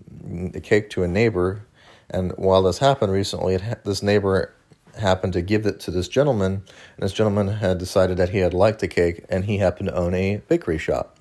cake 0.64 0.90
to 0.92 1.04
a 1.04 1.08
neighbor, 1.08 1.62
and 2.10 2.32
while 2.38 2.64
this 2.64 2.78
happened 2.78 3.12
recently, 3.12 3.58
ha- 3.58 3.76
this 3.84 4.02
neighbor 4.02 4.55
happened 4.98 5.34
to 5.34 5.42
give 5.42 5.66
it 5.66 5.80
to 5.82 5.92
this 5.92 6.08
gentleman, 6.08 6.64
and 6.96 7.04
this 7.04 7.14
gentleman 7.14 7.48
had 7.48 7.78
decided 7.78 8.18
that 8.18 8.30
he 8.30 8.40
had 8.40 8.54
liked 8.54 8.80
the 8.80 8.88
cake, 8.88 9.26
and 9.30 9.46
he 9.46 9.58
happened 9.58 9.90
to 9.90 9.96
own 9.96 10.14
a 10.14 10.38
bakery 10.48 10.78
shop. 10.78 11.18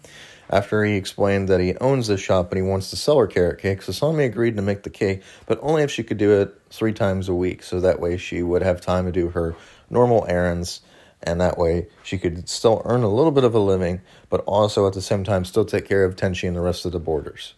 After 0.50 0.84
he 0.84 0.96
explained 0.96 1.48
that 1.48 1.60
he 1.60 1.74
owns 1.76 2.06
this 2.06 2.20
shop 2.20 2.52
and 2.52 2.62
he 2.62 2.68
wants 2.68 2.90
to 2.90 2.96
sell 2.96 3.18
her 3.18 3.26
carrot 3.26 3.60
cake, 3.60 3.80
Sasami 3.80 4.26
agreed 4.26 4.56
to 4.56 4.62
make 4.62 4.82
the 4.82 4.90
cake, 4.90 5.22
but 5.46 5.58
only 5.62 5.82
if 5.82 5.90
she 5.90 6.02
could 6.02 6.18
do 6.18 6.32
it 6.32 6.54
three 6.70 6.92
times 6.92 7.28
a 7.28 7.34
week, 7.34 7.62
so 7.62 7.80
that 7.80 8.00
way 8.00 8.16
she 8.16 8.42
would 8.42 8.62
have 8.62 8.80
time 8.80 9.06
to 9.06 9.12
do 9.12 9.30
her 9.30 9.56
normal 9.88 10.26
errands, 10.28 10.80
and 11.22 11.40
that 11.40 11.56
way 11.56 11.86
she 12.02 12.18
could 12.18 12.48
still 12.48 12.82
earn 12.84 13.02
a 13.02 13.08
little 13.08 13.32
bit 13.32 13.44
of 13.44 13.54
a 13.54 13.58
living, 13.58 14.00
but 14.28 14.40
also 14.40 14.86
at 14.86 14.92
the 14.92 15.00
same 15.00 15.24
time 15.24 15.44
still 15.44 15.64
take 15.64 15.88
care 15.88 16.04
of 16.04 16.14
Tenchi 16.14 16.46
and 16.46 16.56
the 16.56 16.60
rest 16.60 16.84
of 16.84 16.92
the 16.92 17.00
boarders. 17.00 17.54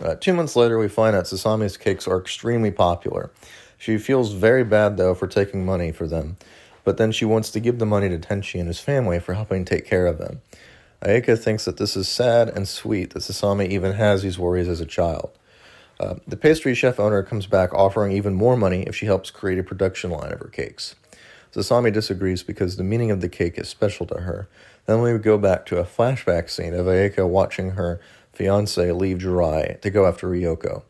Uh, 0.00 0.14
two 0.14 0.34
months 0.34 0.54
later, 0.54 0.78
we 0.78 0.86
find 0.86 1.16
out 1.16 1.24
Sasami's 1.24 1.76
cakes 1.76 2.06
are 2.06 2.20
extremely 2.20 2.70
popular. 2.70 3.30
She 3.78 3.96
feels 3.96 4.32
very 4.32 4.64
bad, 4.64 4.96
though, 4.96 5.14
for 5.14 5.28
taking 5.28 5.64
money 5.64 5.92
for 5.92 6.06
them, 6.06 6.36
but 6.84 6.96
then 6.96 7.12
she 7.12 7.24
wants 7.24 7.50
to 7.52 7.60
give 7.60 7.78
the 7.78 7.86
money 7.86 8.08
to 8.08 8.18
Tenchi 8.18 8.58
and 8.58 8.66
his 8.66 8.80
family 8.80 9.20
for 9.20 9.34
helping 9.34 9.64
take 9.64 9.86
care 9.86 10.06
of 10.06 10.18
them. 10.18 10.40
Ayeka 11.02 11.38
thinks 11.38 11.64
that 11.64 11.76
this 11.76 11.96
is 11.96 12.08
sad 12.08 12.48
and 12.48 12.66
sweet 12.66 13.10
that 13.14 13.20
Sasami 13.20 13.68
even 13.68 13.92
has 13.92 14.22
these 14.22 14.38
worries 14.38 14.66
as 14.68 14.80
a 14.80 14.86
child. 14.86 15.30
Uh, 16.00 16.16
the 16.26 16.36
pastry 16.36 16.74
chef 16.74 16.98
owner 16.98 17.22
comes 17.22 17.46
back 17.46 17.72
offering 17.72 18.12
even 18.12 18.34
more 18.34 18.56
money 18.56 18.82
if 18.82 18.96
she 18.96 19.06
helps 19.06 19.30
create 19.30 19.58
a 19.58 19.62
production 19.62 20.10
line 20.10 20.32
of 20.32 20.40
her 20.40 20.48
cakes. 20.48 20.96
Sasami 21.52 21.92
disagrees 21.92 22.42
because 22.42 22.76
the 22.76 22.84
meaning 22.84 23.10
of 23.10 23.20
the 23.20 23.28
cake 23.28 23.58
is 23.58 23.68
special 23.68 24.06
to 24.06 24.20
her. 24.20 24.48
Then 24.86 25.02
we 25.02 25.16
go 25.18 25.38
back 25.38 25.66
to 25.66 25.78
a 25.78 25.84
flashback 25.84 26.50
scene 26.50 26.74
of 26.74 26.86
Ayeka 26.86 27.28
watching 27.28 27.72
her 27.72 28.00
fiance 28.32 28.90
leave 28.92 29.18
Jirai 29.18 29.80
to 29.80 29.90
go 29.90 30.06
after 30.06 30.28
Ryoko. 30.28 30.82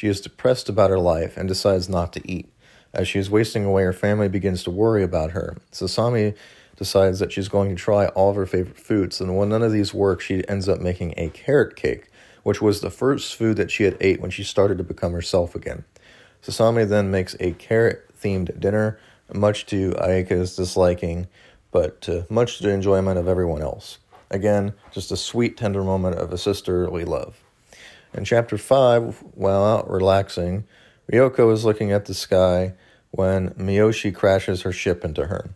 She 0.00 0.08
is 0.08 0.22
depressed 0.22 0.70
about 0.70 0.88
her 0.88 0.98
life 0.98 1.36
and 1.36 1.46
decides 1.46 1.90
not 1.90 2.14
to 2.14 2.26
eat. 2.26 2.50
As 2.94 3.06
she 3.06 3.18
is 3.18 3.28
wasting 3.28 3.66
away, 3.66 3.82
her 3.82 3.92
family 3.92 4.30
begins 4.30 4.62
to 4.62 4.70
worry 4.70 5.02
about 5.02 5.32
her. 5.32 5.58
Sasami 5.72 6.34
decides 6.74 7.18
that 7.18 7.32
she's 7.32 7.50
going 7.50 7.68
to 7.68 7.76
try 7.76 8.06
all 8.06 8.30
of 8.30 8.36
her 8.36 8.46
favorite 8.46 8.78
foods, 8.78 9.20
and 9.20 9.36
when 9.36 9.50
none 9.50 9.62
of 9.62 9.72
these 9.72 9.92
work, 9.92 10.22
she 10.22 10.48
ends 10.48 10.70
up 10.70 10.80
making 10.80 11.12
a 11.18 11.28
carrot 11.28 11.76
cake 11.76 12.06
which 12.42 12.62
was 12.62 12.80
the 12.80 12.88
first 12.88 13.34
food 13.34 13.58
that 13.58 13.70
she 13.70 13.84
had 13.84 13.98
ate 14.00 14.22
when 14.22 14.30
she 14.30 14.42
started 14.42 14.78
to 14.78 14.82
become 14.82 15.12
herself 15.12 15.54
again. 15.54 15.84
Sasami 16.42 16.88
then 16.88 17.10
makes 17.10 17.36
a 17.38 17.52
carrot 17.52 18.08
themed 18.18 18.58
dinner, 18.58 18.98
much 19.30 19.66
to 19.66 19.90
Ayeka's 19.98 20.56
disliking, 20.56 21.28
but 21.70 22.08
uh, 22.08 22.22
much 22.30 22.56
to 22.56 22.62
the 22.62 22.70
enjoyment 22.70 23.18
of 23.18 23.28
everyone 23.28 23.60
else. 23.60 23.98
Again, 24.30 24.72
just 24.90 25.12
a 25.12 25.18
sweet, 25.18 25.58
tender 25.58 25.84
moment 25.84 26.16
of 26.16 26.32
a 26.32 26.38
sisterly 26.38 27.04
love. 27.04 27.42
In 28.12 28.24
chapter 28.24 28.58
5, 28.58 29.22
while 29.34 29.64
out 29.64 29.88
relaxing, 29.88 30.64
Ryoko 31.12 31.52
is 31.52 31.64
looking 31.64 31.92
at 31.92 32.06
the 32.06 32.14
sky 32.14 32.74
when 33.12 33.50
Mihoshi 33.50 34.12
crashes 34.12 34.62
her 34.62 34.72
ship 34.72 35.04
into 35.04 35.26
her 35.26 35.50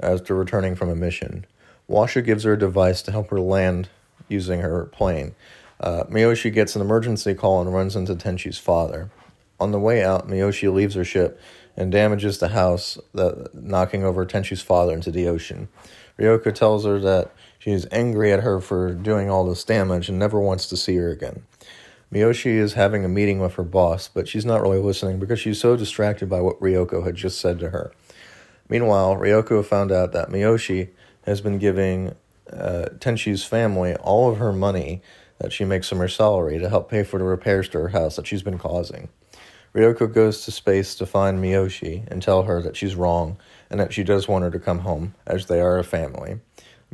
after 0.00 0.34
returning 0.34 0.74
from 0.74 0.88
a 0.88 0.96
mission. 0.96 1.46
Washu 1.88 2.24
gives 2.24 2.42
her 2.42 2.54
a 2.54 2.58
device 2.58 3.02
to 3.02 3.12
help 3.12 3.30
her 3.30 3.40
land 3.40 3.88
using 4.28 4.60
her 4.60 4.86
plane. 4.86 5.34
Uh, 5.78 6.04
Mihoshi 6.04 6.52
gets 6.52 6.74
an 6.74 6.82
emergency 6.82 7.34
call 7.34 7.60
and 7.60 7.72
runs 7.72 7.94
into 7.94 8.16
Tenchi's 8.16 8.58
father. 8.58 9.10
On 9.60 9.70
the 9.70 9.78
way 9.78 10.02
out, 10.02 10.28
Mihoshi 10.28 10.72
leaves 10.72 10.96
her 10.96 11.04
ship 11.04 11.40
and 11.76 11.92
damages 11.92 12.38
the 12.38 12.48
house, 12.48 12.98
that, 13.14 13.54
knocking 13.54 14.04
over 14.04 14.26
Tenchi's 14.26 14.60
father 14.60 14.92
into 14.92 15.12
the 15.12 15.28
ocean. 15.28 15.68
Ryoko 16.18 16.52
tells 16.52 16.84
her 16.84 16.98
that 16.98 17.32
she 17.60 17.70
is 17.70 17.86
angry 17.92 18.32
at 18.32 18.40
her 18.40 18.60
for 18.60 18.92
doing 18.92 19.30
all 19.30 19.46
this 19.46 19.62
damage 19.62 20.08
and 20.08 20.18
never 20.18 20.40
wants 20.40 20.66
to 20.68 20.76
see 20.76 20.96
her 20.96 21.10
again. 21.10 21.44
Mihoshi 22.12 22.58
is 22.58 22.74
having 22.74 23.06
a 23.06 23.08
meeting 23.08 23.38
with 23.38 23.54
her 23.54 23.62
boss, 23.62 24.06
but 24.06 24.28
she's 24.28 24.44
not 24.44 24.60
really 24.60 24.78
listening 24.78 25.18
because 25.18 25.40
she's 25.40 25.58
so 25.58 25.76
distracted 25.76 26.28
by 26.28 26.42
what 26.42 26.60
Ryoko 26.60 27.04
had 27.04 27.14
just 27.14 27.40
said 27.40 27.58
to 27.60 27.70
her. 27.70 27.90
Meanwhile, 28.68 29.16
Ryoko 29.16 29.64
found 29.64 29.90
out 29.90 30.12
that 30.12 30.28
Mihoshi 30.28 30.90
has 31.22 31.40
been 31.40 31.58
giving 31.58 32.14
uh, 32.52 32.86
Tenchi's 32.98 33.44
family 33.44 33.94
all 33.96 34.30
of 34.30 34.36
her 34.36 34.52
money 34.52 35.00
that 35.38 35.52
she 35.52 35.64
makes 35.64 35.88
from 35.88 35.98
her 35.98 36.08
salary 36.08 36.58
to 36.58 36.68
help 36.68 36.90
pay 36.90 37.02
for 37.02 37.18
the 37.18 37.24
repairs 37.24 37.68
to 37.70 37.78
her 37.78 37.88
house 37.88 38.16
that 38.16 38.26
she's 38.26 38.42
been 38.42 38.58
causing. 38.58 39.08
Ryoko 39.74 40.12
goes 40.12 40.44
to 40.44 40.50
space 40.50 40.94
to 40.96 41.06
find 41.06 41.42
Mihoshi 41.42 42.06
and 42.10 42.22
tell 42.22 42.42
her 42.42 42.60
that 42.60 42.76
she's 42.76 42.94
wrong 42.94 43.38
and 43.70 43.80
that 43.80 43.94
she 43.94 44.04
does 44.04 44.28
want 44.28 44.44
her 44.44 44.50
to 44.50 44.58
come 44.58 44.80
home, 44.80 45.14
as 45.26 45.46
they 45.46 45.62
are 45.62 45.78
a 45.78 45.84
family. 45.84 46.40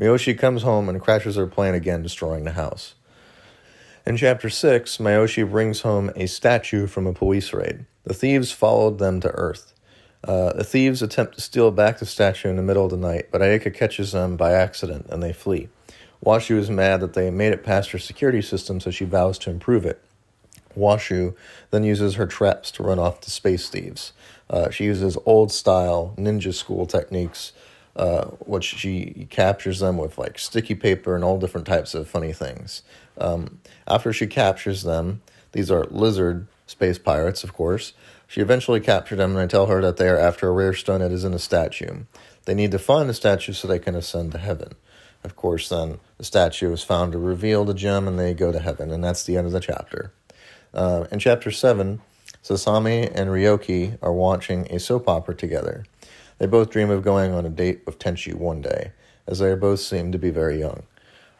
Mihoshi 0.01 0.39
comes 0.39 0.63
home 0.63 0.89
and 0.89 1.01
crashes 1.01 1.35
her 1.35 1.49
plane 1.49 1.75
again, 1.75 2.03
destroying 2.03 2.45
the 2.45 2.53
house. 2.53 2.95
In 4.09 4.17
chapter 4.17 4.49
6, 4.49 4.97
Mihoshi 4.97 5.47
brings 5.47 5.83
home 5.83 6.11
a 6.17 6.27
statue 6.27 6.87
from 6.87 7.07
a 7.07 7.13
police 7.13 7.53
raid. 7.53 7.85
The 8.05 8.15
thieves 8.15 8.51
followed 8.51 8.99
them 8.99 9.21
to 9.21 9.29
Earth. 9.33 9.75
Uh, 10.25 10.55
the 10.55 10.65
thieves 10.65 11.03
attempt 11.03 11.35
to 11.35 11.43
steal 11.43 11.71
back 11.71 11.99
the 11.99 12.07
statue 12.07 12.49
in 12.49 12.57
the 12.57 12.63
middle 12.63 12.87
of 12.87 12.91
the 12.91 12.97
night, 12.97 13.27
but 13.31 13.43
Ayeka 13.43 13.75
catches 13.75 14.13
them 14.13 14.39
by 14.39 14.53
accident 14.55 15.09
and 15.11 15.23
they 15.23 15.35
flee. 15.35 15.69
Washu 16.25 16.57
is 16.57 16.71
mad 16.71 17.01
that 17.01 17.13
they 17.13 17.31
made 17.31 17.53
it 17.53 17.63
past 17.63 17.91
her 17.91 17.99
security 17.99 18.41
system, 18.41 18.81
so 18.81 18.91
she 18.91 19.05
vows 19.05 19.39
to 19.41 19.51
improve 19.51 19.85
it. 19.85 20.03
Washu 20.75 21.37
then 21.71 21.85
uses 21.85 22.15
her 22.15 22.27
traps 22.27 22.71
to 22.71 22.83
run 22.83 22.99
off 22.99 23.21
the 23.21 23.31
space 23.31 23.69
thieves. 23.69 24.15
Uh, 24.49 24.71
she 24.71 24.85
uses 24.85 25.19
old 25.27 25.53
style 25.53 26.15
ninja 26.17 26.55
school 26.55 26.87
techniques, 26.87 27.53
uh, 27.95 28.25
which 28.47 28.65
she 28.65 29.27
captures 29.29 29.81
them 29.81 29.99
with 29.99 30.17
like 30.17 30.39
sticky 30.39 30.75
paper 30.75 31.15
and 31.15 31.25
all 31.25 31.39
different 31.39 31.67
types 31.67 31.95
of 31.95 32.09
funny 32.09 32.33
things. 32.33 32.83
Um, 33.21 33.61
after 33.87 34.13
she 34.13 34.27
captures 34.27 34.83
them, 34.83 35.23
these 35.53 35.71
are 35.71 35.85
lizard 35.91 36.47
space 36.67 36.99
pirates, 36.99 37.45
of 37.45 37.53
course. 37.53 37.93
She 38.27 38.41
eventually 38.41 38.81
captured 38.81 39.17
them, 39.17 39.31
and 39.31 39.41
I 39.41 39.47
tell 39.47 39.67
her 39.67 39.81
that 39.81 39.97
they 39.97 40.09
are 40.09 40.19
after 40.19 40.49
a 40.49 40.53
rare 40.53 40.75
stone 40.75 41.01
that 41.01 41.11
is 41.11 41.25
in 41.25 41.33
a 41.33 41.39
statue. 41.39 42.05
They 42.45 42.55
need 42.55 42.71
to 42.73 42.79
find 42.79 43.09
the 43.09 43.15
statue 43.15 43.53
so 43.53 43.67
they 43.67 43.79
can 43.79 43.95
ascend 43.95 44.33
to 44.33 44.39
heaven. 44.39 44.75
Of 45.25 45.35
course, 45.35 45.69
then 45.69 45.99
the 46.19 46.25
statue 46.25 46.73
is 46.73 46.83
found 46.83 47.13
to 47.13 47.19
reveal 47.19 47.65
the 47.65 47.75
gem 47.75 48.07
and 48.07 48.19
they 48.19 48.35
go 48.35 48.53
to 48.53 48.59
heaven, 48.59 48.91
and 48.91 49.03
that's 49.03 49.25
the 49.25 49.37
end 49.37 49.47
of 49.47 49.53
the 49.53 49.61
chapter. 49.61 50.13
Uh, 50.73 51.07
in 51.11 51.19
chapter 51.19 51.51
7, 51.51 52.01
Sasami 52.45 53.11
and 53.15 53.31
Ryoki 53.31 53.99
are 54.01 54.13
watching 54.13 54.67
a 54.71 54.79
soap 54.79 55.09
opera 55.09 55.35
together. 55.35 55.85
They 56.39 56.47
both 56.47 56.71
dream 56.71 56.91
of 56.91 57.03
going 57.03 57.33
on 57.33 57.45
a 57.45 57.51
date 57.51 57.81
with 57.85 57.99
Tenchi 57.99 58.35
one 58.35 58.63
day, 58.63 58.93
as 59.27 59.41
they 59.41 59.55
both 59.55 59.81
seem 59.81 60.13
to 60.13 60.19
be 60.19 60.31
very 60.31 60.59
young. 60.59 60.85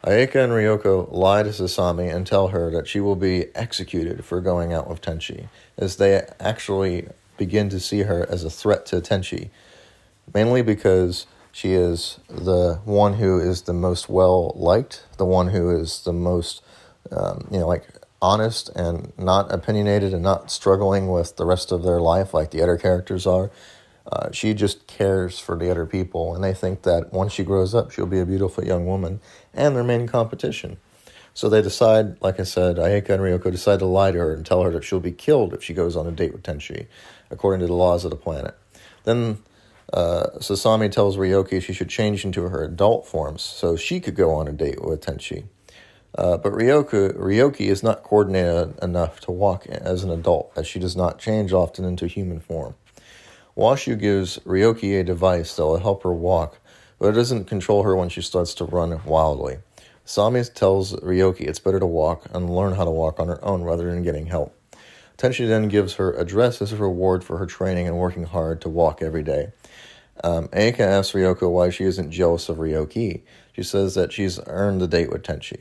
Ayeka 0.03 0.43
and 0.43 0.53
Ryoko 0.53 1.11
lie 1.11 1.43
to 1.43 1.49
Sasami 1.49 2.13
and 2.13 2.25
tell 2.25 2.49
her 2.49 2.71
that 2.71 2.87
she 2.87 3.01
will 3.01 3.17
be 3.17 3.53
executed 3.53 4.23
for 4.23 4.39
going 4.39 4.71
out 4.71 4.89
with 4.89 5.01
Tenchi, 5.01 5.49
as 5.77 5.97
they 5.97 6.25
actually 6.39 7.07
begin 7.37 7.69
to 7.69 7.79
see 7.81 8.03
her 8.03 8.25
as 8.29 8.45
a 8.45 8.49
threat 8.49 8.85
to 8.87 9.01
Tenchi, 9.01 9.49
mainly 10.33 10.61
because 10.61 11.25
she 11.51 11.73
is 11.73 12.19
the 12.29 12.79
one 12.85 13.15
who 13.15 13.39
is 13.39 13.63
the 13.63 13.73
most 13.73 14.07
well 14.07 14.53
liked, 14.55 15.03
the 15.17 15.25
one 15.25 15.49
who 15.49 15.69
is 15.69 16.03
the 16.03 16.13
most, 16.13 16.63
um, 17.11 17.47
you 17.51 17.59
know, 17.59 17.67
like 17.67 17.85
honest 18.21 18.69
and 18.75 19.11
not 19.17 19.51
opinionated 19.51 20.13
and 20.13 20.23
not 20.23 20.49
struggling 20.49 21.09
with 21.09 21.35
the 21.35 21.45
rest 21.45 21.71
of 21.73 21.83
their 21.83 21.99
life 21.99 22.33
like 22.33 22.51
the 22.51 22.61
other 22.61 22.77
characters 22.77 23.27
are. 23.27 23.51
Uh, 24.11 24.31
she 24.31 24.53
just 24.55 24.87
cares 24.87 25.37
for 25.39 25.55
the 25.55 25.69
other 25.69 25.85
people, 25.85 26.33
and 26.33 26.43
they 26.43 26.53
think 26.53 26.81
that 26.81 27.13
once 27.13 27.31
she 27.31 27.43
grows 27.43 27.75
up, 27.75 27.91
she'll 27.91 28.07
be 28.07 28.19
a 28.19 28.25
beautiful 28.25 28.65
young 28.65 28.85
woman 28.87 29.21
and 29.53 29.75
their 29.75 29.83
main 29.83 30.07
competition. 30.07 30.77
So 31.35 31.47
they 31.47 31.61
decide, 31.61 32.21
like 32.21 32.39
I 32.39 32.43
said, 32.43 32.77
Ayeka 32.77 33.11
and 33.11 33.21
Ryoko 33.21 33.51
decide 33.51 33.79
to 33.79 33.85
lie 33.85 34.11
to 34.11 34.17
her 34.17 34.33
and 34.33 34.45
tell 34.45 34.63
her 34.63 34.71
that 34.71 34.83
she'll 34.83 34.99
be 34.99 35.11
killed 35.11 35.53
if 35.53 35.63
she 35.63 35.73
goes 35.73 35.95
on 35.95 36.07
a 36.07 36.11
date 36.11 36.33
with 36.33 36.43
Tenchi, 36.43 36.87
according 37.29 37.61
to 37.61 37.67
the 37.67 37.73
laws 37.73 38.03
of 38.03 38.09
the 38.09 38.17
planet. 38.17 38.57
Then 39.03 39.37
uh, 39.93 40.27
Sasami 40.39 40.91
tells 40.91 41.15
Ryoki 41.15 41.61
she 41.61 41.73
should 41.73 41.89
change 41.89 42.25
into 42.25 42.43
her 42.43 42.63
adult 42.63 43.07
forms 43.07 43.41
so 43.43 43.75
she 43.75 43.99
could 43.99 44.15
go 44.15 44.33
on 44.33 44.47
a 44.47 44.51
date 44.51 44.83
with 44.83 45.01
Tenchi. 45.01 45.45
Uh, 46.15 46.37
but 46.37 46.51
Ryoku, 46.53 47.15
Ryoki 47.15 47.67
is 47.67 47.83
not 47.83 48.03
coordinated 48.03 48.77
enough 48.81 49.19
to 49.21 49.31
walk 49.31 49.67
as 49.67 50.03
an 50.03 50.09
adult, 50.09 50.51
as 50.55 50.65
she 50.67 50.79
does 50.79 50.95
not 50.95 51.19
change 51.19 51.53
often 51.53 51.85
into 51.85 52.07
human 52.07 52.39
form. 52.39 52.73
Washu 53.59 53.99
gives 53.99 54.37
Ryoki 54.39 54.97
a 54.97 55.03
device 55.03 55.57
that 55.57 55.65
will 55.65 55.79
help 55.79 56.03
her 56.03 56.13
walk, 56.13 56.59
but 56.97 57.09
it 57.09 57.11
doesn't 57.11 57.43
control 57.43 57.83
her 57.83 57.93
when 57.93 58.07
she 58.07 58.21
starts 58.21 58.53
to 58.53 58.63
run 58.63 59.03
wildly. 59.03 59.57
Sami 60.05 60.45
tells 60.45 60.95
Ryoki 60.95 61.41
it's 61.41 61.59
better 61.59 61.77
to 61.77 61.85
walk 61.85 62.25
and 62.33 62.49
learn 62.49 62.73
how 62.75 62.85
to 62.85 62.91
walk 62.91 63.19
on 63.19 63.27
her 63.27 63.43
own 63.43 63.63
rather 63.63 63.91
than 63.91 64.01
getting 64.01 64.27
help. 64.27 64.55
Tenchi 65.17 65.45
then 65.45 65.67
gives 65.67 65.95
her 65.95 66.13
a 66.13 66.23
dress 66.23 66.61
as 66.61 66.71
a 66.71 66.77
reward 66.77 67.21
for 67.21 67.37
her 67.37 67.45
training 67.45 67.85
and 67.85 67.97
working 67.97 68.23
hard 68.23 68.61
to 68.61 68.69
walk 68.69 69.01
every 69.01 69.23
day. 69.23 69.51
Um, 70.23 70.47
Ayeka 70.47 70.79
asks 70.79 71.13
Ryoko 71.13 71.51
why 71.51 71.69
she 71.69 71.83
isn't 71.83 72.11
jealous 72.11 72.47
of 72.47 72.57
Ryoki. 72.57 73.23
She 73.53 73.63
says 73.63 73.93
that 73.95 74.13
she's 74.13 74.39
earned 74.47 74.79
the 74.79 74.87
date 74.87 75.11
with 75.11 75.23
Tenchi. 75.23 75.59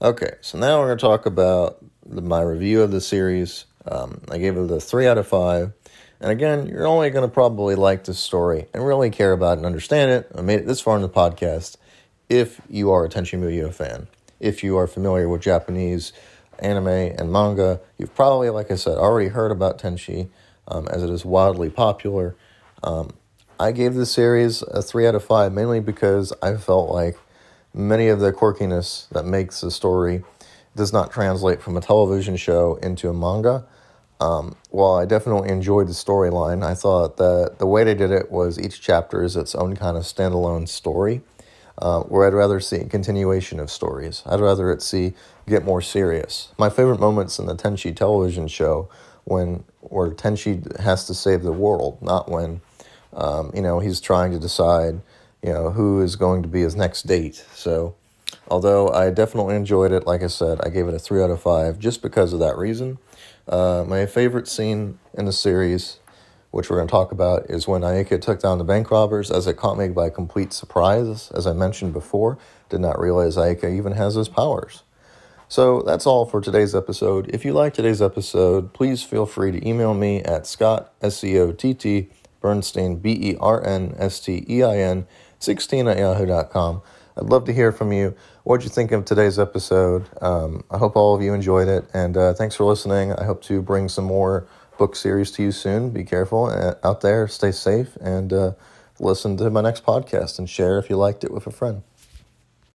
Okay, 0.00 0.34
so 0.42 0.58
now 0.58 0.78
we're 0.78 0.86
going 0.86 0.98
to 0.98 1.02
talk 1.02 1.26
about 1.26 1.84
my 2.08 2.40
review 2.40 2.82
of 2.82 2.92
the 2.92 3.00
series. 3.00 3.64
Um, 3.84 4.20
I 4.30 4.38
gave 4.38 4.56
it 4.56 4.70
a 4.70 4.80
3 4.80 5.08
out 5.08 5.18
of 5.18 5.26
5. 5.26 5.72
And 6.20 6.30
again, 6.30 6.66
you're 6.66 6.86
only 6.86 7.10
going 7.10 7.28
to 7.28 7.32
probably 7.32 7.74
like 7.74 8.04
this 8.04 8.18
story 8.18 8.66
and 8.72 8.86
really 8.86 9.10
care 9.10 9.32
about 9.32 9.58
and 9.58 9.66
understand 9.66 10.10
it. 10.10 10.30
I 10.36 10.40
made 10.40 10.60
it 10.60 10.66
this 10.66 10.80
far 10.80 10.96
in 10.96 11.02
the 11.02 11.08
podcast 11.08 11.76
if 12.28 12.60
you 12.68 12.90
are 12.90 13.04
a 13.04 13.08
Tenchi 13.08 13.38
Muyo 13.38 13.72
fan. 13.72 14.08
If 14.40 14.64
you 14.64 14.76
are 14.78 14.86
familiar 14.86 15.28
with 15.28 15.42
Japanese 15.42 16.12
anime 16.58 16.88
and 16.88 17.30
manga, 17.30 17.80
you've 17.98 18.14
probably, 18.14 18.50
like 18.50 18.70
I 18.70 18.76
said, 18.76 18.96
already 18.96 19.28
heard 19.28 19.50
about 19.50 19.78
Tenchi 19.78 20.28
um, 20.68 20.88
as 20.88 21.02
it 21.02 21.10
is 21.10 21.24
wildly 21.24 21.70
popular. 21.70 22.34
Um, 22.82 23.10
I 23.58 23.72
gave 23.72 23.94
the 23.94 24.06
series 24.06 24.62
a 24.62 24.82
3 24.82 25.06
out 25.06 25.14
of 25.14 25.24
5 25.24 25.52
mainly 25.52 25.80
because 25.80 26.32
I 26.42 26.56
felt 26.56 26.90
like 26.90 27.18
many 27.72 28.08
of 28.08 28.20
the 28.20 28.32
quirkiness 28.32 29.08
that 29.10 29.24
makes 29.24 29.60
the 29.60 29.70
story 29.70 30.24
does 30.74 30.92
not 30.92 31.10
translate 31.10 31.62
from 31.62 31.76
a 31.76 31.80
television 31.80 32.36
show 32.36 32.76
into 32.82 33.08
a 33.08 33.14
manga. 33.14 33.66
Um, 34.20 34.56
while 34.70 34.94
I 34.94 35.04
definitely 35.04 35.50
enjoyed 35.50 35.88
the 35.88 35.92
storyline, 35.92 36.64
I 36.64 36.74
thought 36.74 37.16
that 37.18 37.56
the 37.58 37.66
way 37.66 37.84
they 37.84 37.94
did 37.94 38.10
it 38.10 38.30
was 38.30 38.58
each 38.58 38.80
chapter 38.80 39.22
is 39.22 39.36
its 39.36 39.54
own 39.54 39.76
kind 39.76 39.96
of 39.96 40.04
standalone 40.04 40.68
story. 40.68 41.22
uh, 41.78 42.00
where 42.02 42.26
I'd 42.26 42.34
rather 42.34 42.60
see 42.60 42.76
a 42.76 42.84
continuation 42.86 43.60
of 43.60 43.70
stories. 43.70 44.22
I'd 44.26 44.40
rather 44.40 44.70
it 44.70 44.82
see 44.82 45.14
get 45.46 45.64
more 45.64 45.80
serious. 45.82 46.48
My 46.58 46.70
favorite 46.70 47.00
moments 47.00 47.38
in 47.38 47.46
the 47.46 47.54
Tenchi 47.54 47.94
television 47.94 48.48
show 48.48 48.88
when 49.24 49.64
where 49.80 50.10
Tenchi 50.10 50.78
has 50.80 51.06
to 51.06 51.14
save 51.14 51.42
the 51.42 51.52
world, 51.52 52.00
not 52.00 52.30
when 52.30 52.60
um, 53.12 53.50
you 53.54 53.62
know 53.62 53.80
he's 53.80 54.00
trying 54.00 54.32
to 54.32 54.38
decide 54.38 55.00
you 55.42 55.52
know 55.52 55.70
who 55.70 56.00
is 56.00 56.16
going 56.16 56.42
to 56.42 56.48
be 56.48 56.62
his 56.62 56.74
next 56.76 57.06
date. 57.06 57.44
So 57.54 57.94
although 58.48 58.88
I 58.88 59.10
definitely 59.10 59.56
enjoyed 59.56 59.92
it, 59.92 60.06
like 60.06 60.22
I 60.22 60.28
said, 60.28 60.60
I 60.62 60.70
gave 60.70 60.88
it 60.88 60.94
a 60.94 60.98
three 60.98 61.22
out 61.22 61.30
of 61.30 61.42
five 61.42 61.78
just 61.78 62.02
because 62.02 62.32
of 62.32 62.40
that 62.40 62.56
reason. 62.56 62.98
Uh, 63.48 63.84
my 63.86 64.06
favorite 64.06 64.48
scene 64.48 64.98
in 65.14 65.24
the 65.24 65.32
series, 65.32 65.98
which 66.50 66.68
we're 66.68 66.76
going 66.76 66.88
to 66.88 66.92
talk 66.92 67.12
about, 67.12 67.48
is 67.48 67.68
when 67.68 67.82
Ayeka 67.82 68.20
took 68.20 68.40
down 68.40 68.58
the 68.58 68.64
bank 68.64 68.90
robbers 68.90 69.30
as 69.30 69.46
it 69.46 69.56
caught 69.56 69.78
me 69.78 69.88
by 69.88 70.10
complete 70.10 70.52
surprise. 70.52 71.30
As 71.32 71.46
I 71.46 71.52
mentioned 71.52 71.92
before, 71.92 72.38
did 72.68 72.80
not 72.80 72.98
realize 72.98 73.36
Ayeka 73.36 73.72
even 73.76 73.92
has 73.92 74.14
those 74.14 74.28
powers. 74.28 74.82
So 75.48 75.82
that's 75.82 76.06
all 76.06 76.26
for 76.26 76.40
today's 76.40 76.74
episode. 76.74 77.30
If 77.32 77.44
you 77.44 77.52
like 77.52 77.72
today's 77.72 78.02
episode, 78.02 78.72
please 78.72 79.04
feel 79.04 79.26
free 79.26 79.52
to 79.52 79.68
email 79.68 79.94
me 79.94 80.22
at 80.22 80.44
Scott, 80.46 80.92
S 81.00 81.18
C 81.18 81.38
O 81.38 81.52
T 81.52 81.72
T, 81.72 82.10
Bernstein, 82.40 82.96
B 82.96 83.12
E 83.12 83.36
R 83.38 83.64
N 83.64 83.94
S 83.96 84.18
T 84.18 84.44
E 84.48 84.64
I 84.64 84.78
N, 84.78 85.06
16 85.38 85.86
at 85.86 85.98
yahoo.com. 85.98 86.82
I'd 87.16 87.26
love 87.26 87.44
to 87.44 87.52
hear 87.52 87.70
from 87.70 87.92
you. 87.92 88.16
What 88.46 88.60
did 88.60 88.66
you 88.66 88.70
think 88.70 88.92
of 88.92 89.04
today's 89.04 89.40
episode? 89.40 90.08
Um, 90.22 90.62
I 90.70 90.78
hope 90.78 90.94
all 90.94 91.16
of 91.16 91.20
you 91.20 91.34
enjoyed 91.34 91.66
it, 91.66 91.84
and 91.92 92.16
uh, 92.16 92.32
thanks 92.32 92.54
for 92.54 92.62
listening. 92.62 93.12
I 93.12 93.24
hope 93.24 93.42
to 93.46 93.60
bring 93.60 93.88
some 93.88 94.04
more 94.04 94.46
book 94.78 94.94
series 94.94 95.32
to 95.32 95.42
you 95.42 95.50
soon. 95.50 95.90
Be 95.90 96.04
careful 96.04 96.44
uh, 96.44 96.74
out 96.84 97.00
there, 97.00 97.26
stay 97.26 97.50
safe, 97.50 97.96
and 97.96 98.32
uh, 98.32 98.52
listen 99.00 99.36
to 99.38 99.50
my 99.50 99.62
next 99.62 99.84
podcast 99.84 100.38
and 100.38 100.48
share 100.48 100.78
if 100.78 100.88
you 100.88 100.96
liked 100.96 101.24
it 101.24 101.32
with 101.32 101.44
a 101.48 101.50
friend. 101.50 101.82